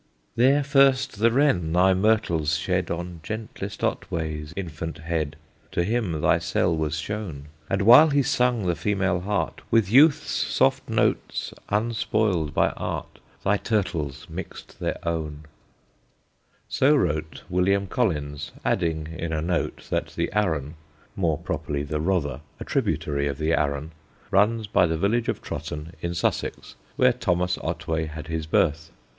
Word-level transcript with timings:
There 0.35 0.63
first 0.63 1.19
the 1.19 1.31
wren 1.31 1.73
thy 1.73 1.93
myrtles 1.93 2.57
shed 2.57 2.89
On 2.89 3.19
gentlest 3.21 3.83
Otway's 3.83 4.51
infant 4.55 4.97
head, 4.97 5.35
To 5.73 5.83
him 5.83 6.21
thy 6.21 6.39
cell 6.39 6.75
was 6.75 6.97
shown; 6.97 7.49
And 7.69 7.83
while 7.83 8.09
he 8.09 8.23
sung 8.23 8.65
the 8.65 8.73
female 8.75 9.19
heart, 9.19 9.61
With 9.69 9.91
youth's 9.91 10.31
soft 10.31 10.89
notes 10.89 11.53
unspoiled 11.69 12.51
by 12.51 12.69
art, 12.69 13.19
Thy 13.43 13.57
turtles 13.57 14.25
mixed 14.27 14.79
their 14.79 14.97
own. 15.07 15.41
[Sidenote: 16.67 16.67
THOMAS 16.67 16.67
OTWAY] 16.69 16.69
So 16.69 16.95
wrote 16.95 17.43
William 17.47 17.85
Collins, 17.85 18.51
adding 18.65 19.05
in 19.15 19.31
a 19.31 19.39
note 19.39 19.85
that 19.91 20.15
the 20.15 20.33
Arun 20.33 20.73
(more 21.15 21.37
properly 21.37 21.83
the 21.83 21.99
Rother, 22.01 22.41
a 22.59 22.65
tributary 22.65 23.27
of 23.27 23.37
the 23.37 23.53
Arun) 23.53 23.91
runs 24.31 24.65
by 24.65 24.87
the 24.87 24.97
village 24.97 25.29
of 25.29 25.43
Trotton, 25.43 25.93
in 26.01 26.15
Sussex, 26.15 26.73
where 26.95 27.13
Thomas 27.13 27.59
Otway 27.61 28.07
had 28.07 28.25
his 28.29 28.47
birth. 28.47 28.89